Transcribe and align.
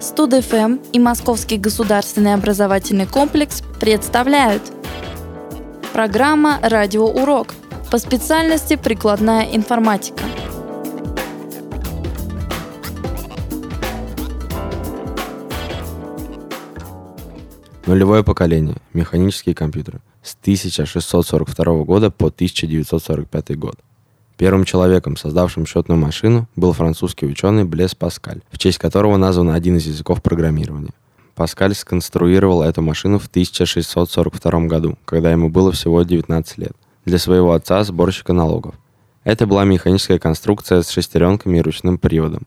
Студ-ФМ 0.00 0.78
и 0.92 0.98
Московский 1.00 1.58
государственный 1.58 2.34
образовательный 2.34 3.06
комплекс 3.06 3.62
представляют 3.80 4.62
Программа 5.92 6.60
«Радиоурок» 6.62 7.54
по 7.90 7.98
специальности 7.98 8.76
«Прикладная 8.76 9.44
информатика». 9.52 10.22
Нулевое 17.86 18.22
поколение. 18.22 18.76
Механические 18.92 19.54
компьютеры. 19.54 20.00
С 20.22 20.36
1642 20.42 21.84
года 21.84 22.10
по 22.10 22.26
1945 22.26 23.58
год. 23.58 23.76
Первым 24.38 24.64
человеком, 24.64 25.16
создавшим 25.16 25.66
счетную 25.66 25.98
машину, 25.98 26.46
был 26.54 26.72
французский 26.72 27.26
ученый 27.26 27.64
Блес 27.64 27.96
Паскаль, 27.96 28.40
в 28.52 28.56
честь 28.56 28.78
которого 28.78 29.16
назван 29.16 29.50
один 29.50 29.78
из 29.78 29.86
языков 29.86 30.22
программирования. 30.22 30.94
Паскаль 31.34 31.74
сконструировал 31.74 32.62
эту 32.62 32.80
машину 32.80 33.18
в 33.18 33.26
1642 33.26 34.60
году, 34.66 34.96
когда 35.04 35.32
ему 35.32 35.48
было 35.48 35.72
всего 35.72 36.04
19 36.04 36.58
лет, 36.58 36.72
для 37.04 37.18
своего 37.18 37.52
отца, 37.52 37.82
сборщика 37.82 38.32
налогов. 38.32 38.76
Это 39.24 39.44
была 39.44 39.64
механическая 39.64 40.20
конструкция 40.20 40.82
с 40.82 40.90
шестеренками 40.90 41.58
и 41.58 41.60
ручным 41.60 41.98
приводом. 41.98 42.44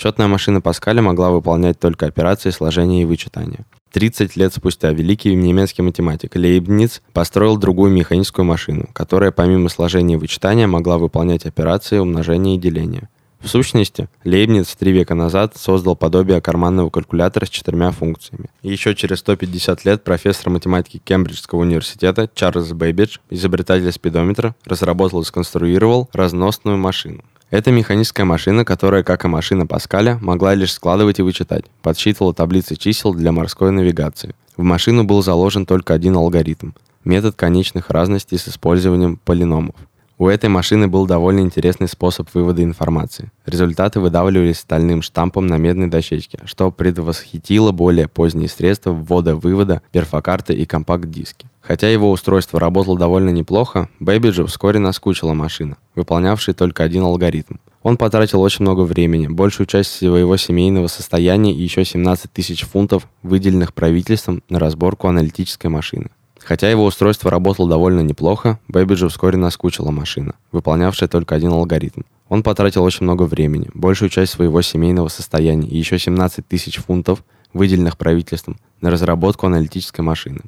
Счетная 0.00 0.28
машина 0.28 0.60
Паскаля 0.60 1.02
могла 1.02 1.32
выполнять 1.32 1.80
только 1.80 2.06
операции 2.06 2.50
сложения 2.50 3.02
и 3.02 3.04
вычитания. 3.04 3.66
30 3.90 4.36
лет 4.36 4.54
спустя 4.54 4.92
великий 4.92 5.34
немецкий 5.34 5.82
математик 5.82 6.36
Лейбниц 6.36 7.02
построил 7.12 7.56
другую 7.56 7.90
механическую 7.90 8.46
машину, 8.46 8.88
которая 8.92 9.32
помимо 9.32 9.68
сложения 9.68 10.14
и 10.14 10.16
вычитания 10.16 10.68
могла 10.68 10.98
выполнять 10.98 11.46
операции 11.46 11.98
умножения 11.98 12.54
и 12.54 12.60
деления. 12.60 13.08
В 13.40 13.48
сущности, 13.48 14.08
Лейбниц 14.24 14.76
три 14.76 14.92
века 14.92 15.16
назад 15.16 15.56
создал 15.56 15.96
подобие 15.96 16.40
карманного 16.40 16.90
калькулятора 16.90 17.46
с 17.46 17.50
четырьмя 17.50 17.90
функциями. 17.90 18.50
Еще 18.62 18.94
через 18.94 19.18
150 19.18 19.84
лет 19.84 20.04
профессор 20.04 20.50
математики 20.50 21.02
Кембриджского 21.04 21.62
университета 21.62 22.30
Чарльз 22.32 22.72
Бэйбидж, 22.72 23.18
изобретатель 23.30 23.90
спидометра, 23.90 24.54
разработал 24.64 25.22
и 25.22 25.24
сконструировал 25.24 26.08
разносную 26.12 26.76
машину. 26.76 27.24
Это 27.50 27.72
механическая 27.72 28.26
машина, 28.26 28.66
которая, 28.66 29.02
как 29.02 29.24
и 29.24 29.28
машина 29.28 29.66
Паскаля, 29.66 30.18
могла 30.20 30.54
лишь 30.54 30.74
складывать 30.74 31.18
и 31.18 31.22
вычитать, 31.22 31.64
подсчитывала 31.80 32.34
таблицы 32.34 32.76
чисел 32.76 33.14
для 33.14 33.32
морской 33.32 33.70
навигации. 33.70 34.34
В 34.58 34.62
машину 34.62 35.04
был 35.04 35.22
заложен 35.22 35.64
только 35.64 35.94
один 35.94 36.16
алгоритм– 36.16 36.72
метод 37.04 37.36
конечных 37.36 37.88
разностей 37.88 38.36
с 38.36 38.48
использованием 38.48 39.18
полиномов. 39.24 39.74
У 40.18 40.26
этой 40.26 40.50
машины 40.50 40.88
был 40.88 41.06
довольно 41.06 41.40
интересный 41.40 41.86
способ 41.86 42.28
вывода 42.34 42.64
информации. 42.64 43.30
Результаты 43.46 44.00
выдавливались 44.00 44.58
стальным 44.58 45.00
штампом 45.00 45.46
на 45.46 45.58
медной 45.58 45.86
дощечке, 45.86 46.40
что 46.44 46.72
предвосхитило 46.72 47.70
более 47.70 48.08
поздние 48.08 48.48
средства 48.48 48.90
ввода-вывода, 48.90 49.80
перфокарты 49.92 50.54
и 50.54 50.66
компакт-диски. 50.66 51.46
Хотя 51.60 51.88
его 51.88 52.10
устройство 52.10 52.58
работало 52.58 52.98
довольно 52.98 53.30
неплохо, 53.30 53.88
Бэбиджу 54.00 54.46
вскоре 54.46 54.80
наскучила 54.80 55.34
машина, 55.34 55.76
выполнявшая 55.94 56.56
только 56.56 56.82
один 56.82 57.04
алгоритм. 57.04 57.56
Он 57.84 57.96
потратил 57.96 58.40
очень 58.40 58.64
много 58.64 58.80
времени, 58.80 59.28
большую 59.28 59.68
часть 59.68 59.92
своего 59.92 60.36
семейного 60.36 60.88
состояния 60.88 61.54
и 61.54 61.62
еще 61.62 61.84
17 61.84 62.32
тысяч 62.32 62.64
фунтов, 62.64 63.08
выделенных 63.22 63.72
правительством 63.72 64.42
на 64.48 64.58
разборку 64.58 65.06
аналитической 65.06 65.68
машины. 65.68 66.08
Хотя 66.48 66.70
его 66.70 66.86
устройство 66.86 67.30
работало 67.30 67.68
довольно 67.68 68.00
неплохо, 68.00 68.58
Бэбиджу 68.68 69.10
вскоре 69.10 69.36
наскучила 69.36 69.90
машина, 69.90 70.34
выполнявшая 70.50 71.06
только 71.06 71.34
один 71.34 71.52
алгоритм. 71.52 72.04
Он 72.30 72.42
потратил 72.42 72.84
очень 72.84 73.04
много 73.04 73.24
времени, 73.24 73.68
большую 73.74 74.08
часть 74.08 74.32
своего 74.32 74.62
семейного 74.62 75.08
состояния 75.08 75.68
и 75.68 75.76
еще 75.76 75.98
17 75.98 76.48
тысяч 76.48 76.78
фунтов, 76.78 77.22
выделенных 77.52 77.98
правительством, 77.98 78.58
на 78.80 78.90
разработку 78.90 79.44
аналитической 79.44 80.00
машины. 80.00 80.40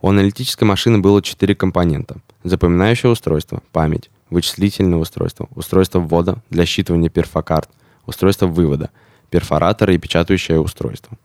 У 0.00 0.08
аналитической 0.08 0.62
машины 0.62 0.98
было 0.98 1.22
четыре 1.22 1.56
компонента. 1.56 2.18
Запоминающее 2.44 3.10
устройство, 3.10 3.60
память, 3.72 4.10
вычислительное 4.30 5.00
устройство, 5.00 5.48
устройство 5.56 5.98
ввода 5.98 6.36
для 6.50 6.62
считывания 6.62 7.08
перфокарт, 7.08 7.68
устройство 8.06 8.46
вывода, 8.46 8.90
перфоратор 9.28 9.90
и 9.90 9.98
печатающее 9.98 10.60
устройство. 10.60 11.18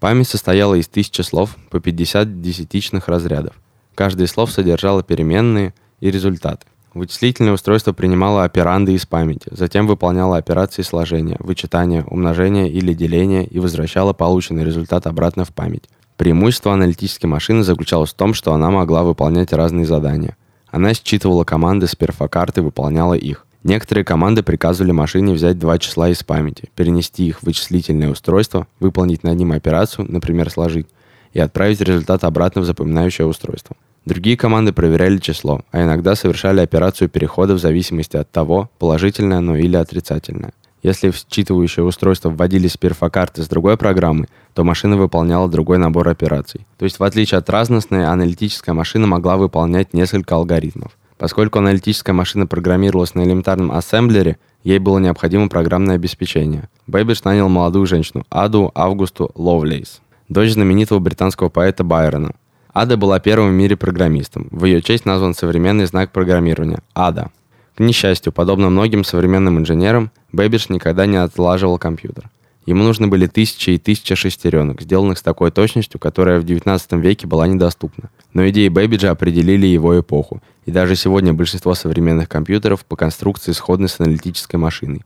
Память 0.00 0.26
состояла 0.26 0.74
из 0.74 0.88
тысячи 0.88 1.20
слов 1.20 1.56
по 1.70 1.78
50 1.78 2.42
десятичных 2.42 3.06
разрядов. 3.06 3.54
Каждое 3.96 4.26
из 4.26 4.30
слов 4.30 4.52
содержало 4.52 5.02
переменные 5.02 5.72
и 6.00 6.10
результаты. 6.10 6.66
Вычислительное 6.92 7.54
устройство 7.54 7.94
принимало 7.94 8.44
операнды 8.44 8.92
из 8.92 9.06
памяти, 9.06 9.48
затем 9.50 9.86
выполняло 9.86 10.36
операции 10.36 10.82
сложения, 10.82 11.36
вычитания, 11.40 12.04
умножения 12.04 12.66
или 12.66 12.92
деления 12.92 13.44
и 13.44 13.58
возвращало 13.58 14.12
полученный 14.12 14.64
результат 14.64 15.06
обратно 15.06 15.46
в 15.46 15.52
память. 15.54 15.88
Преимущество 16.18 16.74
аналитической 16.74 17.24
машины 17.24 17.62
заключалось 17.62 18.10
в 18.10 18.16
том, 18.16 18.34
что 18.34 18.52
она 18.52 18.70
могла 18.70 19.02
выполнять 19.02 19.54
разные 19.54 19.86
задания. 19.86 20.36
Она 20.68 20.92
считывала 20.92 21.44
команды 21.44 21.86
с 21.86 21.96
перфокарты 21.96 22.60
и 22.60 22.64
выполняла 22.64 23.14
их. 23.14 23.46
Некоторые 23.62 24.04
команды 24.04 24.42
приказывали 24.42 24.92
машине 24.92 25.32
взять 25.32 25.58
два 25.58 25.78
числа 25.78 26.10
из 26.10 26.22
памяти, 26.22 26.70
перенести 26.74 27.26
их 27.28 27.38
в 27.38 27.44
вычислительное 27.44 28.10
устройство, 28.10 28.66
выполнить 28.78 29.22
над 29.22 29.38
ним 29.38 29.52
операцию, 29.52 30.06
например, 30.10 30.50
сложить, 30.50 30.86
и 31.32 31.40
отправить 31.40 31.80
результат 31.80 32.24
обратно 32.24 32.62
в 32.62 32.64
запоминающее 32.64 33.26
устройство. 33.26 33.76
Другие 34.06 34.36
команды 34.36 34.72
проверяли 34.72 35.18
число, 35.18 35.62
а 35.72 35.82
иногда 35.82 36.14
совершали 36.14 36.60
операцию 36.60 37.08
перехода 37.08 37.54
в 37.54 37.58
зависимости 37.58 38.16
от 38.16 38.30
того, 38.30 38.70
положительное 38.78 39.38
оно 39.38 39.56
или 39.56 39.74
отрицательное. 39.74 40.52
Если 40.84 41.10
в 41.10 41.16
считывающее 41.16 41.82
устройство 41.82 42.30
вводились 42.30 42.76
перфокарты 42.76 43.42
с 43.42 43.48
другой 43.48 43.76
программы, 43.76 44.28
то 44.54 44.62
машина 44.62 44.96
выполняла 44.96 45.48
другой 45.48 45.78
набор 45.78 46.08
операций. 46.08 46.64
То 46.78 46.84
есть, 46.84 47.00
в 47.00 47.02
отличие 47.02 47.38
от 47.38 47.50
разностной, 47.50 48.06
аналитическая 48.06 48.72
машина 48.72 49.08
могла 49.08 49.36
выполнять 49.36 49.92
несколько 49.92 50.36
алгоритмов. 50.36 50.96
Поскольку 51.18 51.58
аналитическая 51.58 52.12
машина 52.12 52.46
программировалась 52.46 53.16
на 53.16 53.24
элементарном 53.24 53.72
ассемблере, 53.72 54.36
ей 54.62 54.78
было 54.78 55.00
необходимо 55.00 55.48
программное 55.48 55.96
обеспечение. 55.96 56.68
Бэббидж 56.86 57.22
нанял 57.24 57.48
молодую 57.48 57.86
женщину, 57.86 58.24
Аду 58.30 58.70
Августу 58.76 59.32
Ловлейс, 59.34 60.00
дочь 60.28 60.52
знаменитого 60.52 61.00
британского 61.00 61.48
поэта 61.48 61.82
Байрона. 61.82 62.34
Ада 62.78 62.98
была 62.98 63.18
первым 63.20 63.52
в 63.52 63.54
мире 63.54 63.74
программистом. 63.74 64.48
В 64.50 64.66
ее 64.66 64.82
честь 64.82 65.06
назван 65.06 65.32
современный 65.32 65.86
язык 65.86 66.12
программирования– 66.12 66.80
Ада. 66.94 67.30
К 67.74 67.80
несчастью, 67.80 68.34
подобно 68.34 68.68
многим 68.68 69.02
современным 69.02 69.58
инженерам, 69.58 70.10
Бэббидж 70.30 70.66
никогда 70.68 71.06
не 71.06 71.16
отлаживал 71.16 71.78
компьютер. 71.78 72.28
Ему 72.66 72.84
нужны 72.84 73.06
были 73.06 73.28
тысячи 73.28 73.70
и 73.70 73.78
тысячи 73.78 74.14
шестеренок, 74.14 74.82
сделанных 74.82 75.16
с 75.16 75.22
такой 75.22 75.50
точностью, 75.52 75.98
которая 75.98 76.38
в 76.38 76.44
19 76.44 76.92
веке 77.02 77.26
была 77.26 77.46
недоступна. 77.46 78.10
Но 78.34 78.46
идеи 78.50 78.68
Бэббиджа 78.68 79.10
определили 79.10 79.66
его 79.66 79.98
эпоху, 79.98 80.42
и 80.66 80.70
даже 80.70 80.96
сегодня 80.96 81.32
большинство 81.32 81.72
современных 81.72 82.28
компьютеров 82.28 82.84
по 82.84 82.94
конструкции 82.94 83.52
сходны 83.52 83.88
с 83.88 84.00
аналитической 84.00 84.56
машиной. 84.56 85.00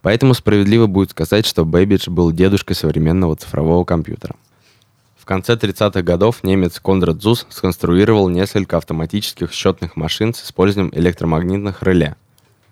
Поэтому 0.00 0.32
справедливо 0.32 0.86
будет 0.86 1.10
сказать, 1.10 1.44
что 1.44 1.64
Бэббидж 1.64 2.08
был 2.08 2.30
дедушкой 2.30 2.76
современного 2.76 3.34
цифрового 3.34 3.82
компьютера 3.82 4.36
конце 5.30 5.54
30-х 5.54 6.02
годов 6.02 6.42
немец 6.42 6.80
Конрад 6.80 7.22
Зус 7.22 7.46
сконструировал 7.50 8.28
несколько 8.28 8.76
автоматических 8.76 9.52
счетных 9.52 9.94
машин 9.94 10.34
с 10.34 10.42
использованием 10.42 10.92
электромагнитных 10.92 11.84
реле. 11.84 12.16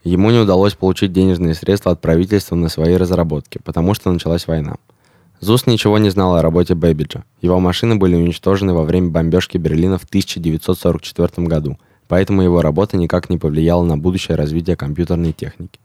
Ему 0.02 0.32
не 0.32 0.40
удалось 0.40 0.74
получить 0.74 1.12
денежные 1.12 1.54
средства 1.54 1.92
от 1.92 2.00
правительства 2.00 2.56
на 2.56 2.68
свои 2.68 2.96
разработки, 2.96 3.60
потому 3.62 3.94
что 3.94 4.10
началась 4.10 4.48
война. 4.48 4.74
Зус 5.38 5.66
ничего 5.66 5.98
не 5.98 6.10
знал 6.10 6.34
о 6.34 6.42
работе 6.42 6.74
Бэбиджа. 6.74 7.22
Его 7.40 7.60
машины 7.60 7.94
были 7.94 8.16
уничтожены 8.16 8.74
во 8.74 8.82
время 8.82 9.10
бомбежки 9.10 9.56
Берлина 9.56 9.96
в 9.96 10.02
1944 10.02 11.46
году, 11.46 11.78
поэтому 12.08 12.42
его 12.42 12.60
работа 12.60 12.96
никак 12.96 13.30
не 13.30 13.38
повлияла 13.38 13.84
на 13.84 13.96
будущее 13.96 14.36
развитие 14.36 14.74
компьютерной 14.74 15.32
техники. 15.32 15.78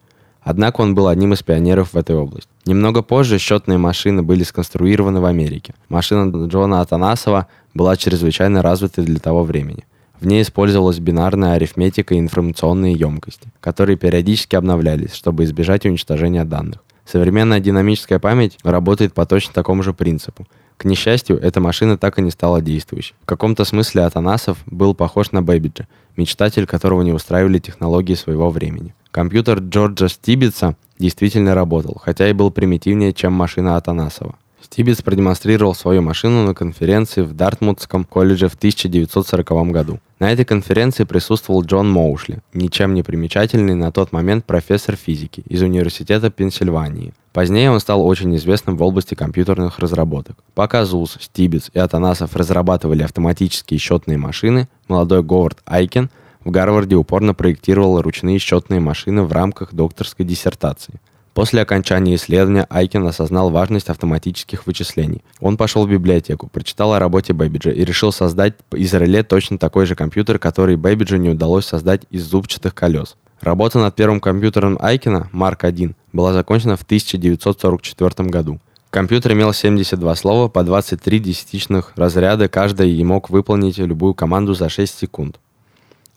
Однако 0.44 0.82
он 0.82 0.94
был 0.96 1.08
одним 1.08 1.34
из 1.34 1.42
пионеров 1.42 1.94
в 1.94 1.98
этой 1.98 2.16
области. 2.16 2.50
Немного 2.66 3.02
позже 3.02 3.38
счетные 3.38 3.78
машины 3.78 4.24
были 4.24 4.44
сконструированы 4.44 5.22
в 5.22 5.26
Америке. 5.26 5.74
Машина 5.90 6.48
Джона 6.48 6.82
Атанасова 6.82 7.48
была 7.74 7.96
чрезвычайно 7.98 8.62
развитой 8.62 9.06
для 9.06 9.20
того 9.20 9.44
времени. 9.44 9.86
В 10.20 10.26
ней 10.26 10.42
использовалась 10.42 11.00
бинарная 11.00 11.54
арифметика 11.54 12.16
и 12.16 12.20
информационные 12.20 12.94
емкости, 12.94 13.52
которые 13.60 13.98
периодически 13.98 14.56
обновлялись, 14.56 15.14
чтобы 15.14 15.44
избежать 15.44 15.86
уничтожения 15.86 16.46
данных. 16.46 16.80
Современная 17.06 17.60
динамическая 17.60 18.20
память 18.20 18.58
работает 18.64 19.14
по 19.14 19.26
точно 19.26 19.54
такому 19.54 19.84
же 19.84 19.94
принципу. 19.94 20.48
К 20.78 20.86
несчастью, 20.86 21.38
эта 21.40 21.60
машина 21.60 21.98
так 21.98 22.18
и 22.20 22.22
не 22.22 22.32
стала 22.32 22.62
действующей. 22.62 23.16
В 23.24 23.26
каком-то 23.26 23.66
смысле 23.66 24.04
Атанасов 24.04 24.58
был 24.66 24.96
похож 24.96 25.32
на 25.32 25.42
Бэбиджа, 25.42 25.88
мечтатель 26.16 26.66
которого 26.66 27.02
не 27.02 27.12
устраивали 27.12 27.60
технологии 27.60 28.16
своего 28.16 28.50
времени. 28.50 28.96
Компьютер 29.14 29.60
Джорджа 29.60 30.08
Стибица 30.08 30.76
действительно 30.98 31.54
работал, 31.54 32.02
хотя 32.04 32.28
и 32.28 32.34
был 32.34 32.50
примитивнее, 32.50 33.14
чем 33.14 33.32
машина 33.32 33.78
Атанасова. 33.78 34.34
Стибиц 34.60 35.04
продемонстрировал 35.04 35.76
свою 35.76 36.02
машину 36.02 36.48
на 36.48 36.56
конференции 36.56 37.22
в 37.22 37.34
Дартмутском 37.34 38.06
колледже 38.06 38.50
в 38.50 38.56
1940 38.56 39.72
году. 39.72 40.00
На 40.18 40.32
этой 40.32 40.46
конференции 40.46 41.04
присутствовал 41.04 41.64
Джон 41.64 41.92
Моушли, 41.92 42.40
ничем 42.56 42.96
не 42.96 43.04
примечательный 43.04 43.76
на 43.76 43.92
тот 43.92 44.14
момент 44.14 44.46
профессор 44.46 44.96
физики 44.96 45.44
из 45.48 45.62
Университета 45.62 46.32
Пенсильвании. 46.32 47.14
Позднее 47.34 47.70
он 47.70 47.80
стал 47.80 48.04
очень 48.04 48.36
известным 48.38 48.78
в 48.78 48.82
области 48.82 49.14
компьютерных 49.14 49.78
разработок. 49.78 50.38
Пока 50.56 50.86
ЗУС, 50.86 51.20
Стибец 51.22 51.70
и 51.72 51.78
Атанасов 51.78 52.36
разрабатывали 52.36 53.04
автоматические 53.04 53.80
счетные 53.80 54.18
машины, 54.18 54.70
молодой 54.88 55.22
Говард 55.22 55.60
Айкен 55.66 56.10
в 56.44 56.52
Гарварде 56.52 56.96
упорно 56.96 57.34
проектировал 57.34 58.02
ручные 58.02 58.40
счетные 58.40 58.80
машины 58.80 59.24
в 59.24 59.32
рамках 59.32 59.74
докторской 59.74 60.26
диссертации– 60.26 61.00
После 61.34 61.64
окончания 61.64 62.14
исследования 62.14 62.68
Айкен 62.70 63.08
осознал 63.08 63.50
важность 63.50 63.90
автоматических 63.90 64.68
вычислений. 64.68 65.24
Он 65.40 65.58
пошел 65.58 65.86
в 65.86 65.90
библиотеку, 65.90 66.48
прочитал 66.48 66.94
о 66.94 67.00
работе 67.00 67.34
Бэбиджа 67.34 67.72
и 67.72 67.84
решил 67.84 68.12
создать 68.12 68.54
из 68.72 68.94
реле 68.94 69.24
точно 69.24 69.58
такой 69.58 69.88
же 69.88 69.96
компьютер, 69.96 70.38
который 70.38 70.76
Бэбиджу 70.76 71.18
не 71.18 71.30
удалось 71.30 71.66
создать 71.66 72.04
из 72.12 72.24
зубчатых 72.24 72.76
колес. 72.76 73.16
Работа 73.42 73.80
над 73.80 73.96
первым 73.96 74.20
компьютером 74.20 74.78
Айкена, 74.80 75.30
Марк 75.32 75.64
1, 75.64 75.96
была 76.14 76.34
закончена 76.34 76.78
в 76.78 76.84
1944 76.84 78.30
году. 78.30 78.60
Компьютер 78.92 79.34
имел 79.34 79.54
72 79.54 80.16
слова 80.16 80.50
по 80.50 80.64
23 80.64 81.20
десятичных 81.20 81.94
разряда 81.96 82.48
каждое 82.48 82.90
и 82.90 83.04
мог 83.04 83.32
выполнить 83.32 83.80
любую 83.80 84.14
команду 84.14 84.54
за 84.54 84.70
6 84.70 85.00
секунд. 85.00 85.40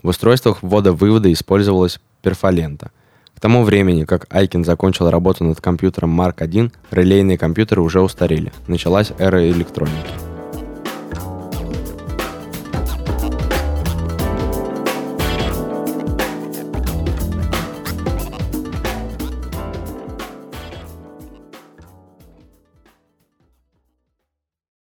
В 0.03 0.09
устройствах 0.09 0.63
ввода-вывода 0.63 1.33
использовалась 1.33 2.01
перфолента– 2.23 2.91
к 3.37 3.41
тому 3.41 3.65
времени, 3.65 4.05
как 4.05 4.27
Айкин 4.31 4.65
закончил 4.65 5.11
работу 5.11 5.45
над 5.45 5.61
компьютером 5.61 6.19
Mark 6.19 6.37
I, 6.41 6.71
релейные 6.91 7.37
компьютеры 7.37 7.83
уже 7.83 8.01
устарели. 8.01 8.51
Началась 8.67 9.13
эра 9.19 9.47
электроники. 9.51 10.26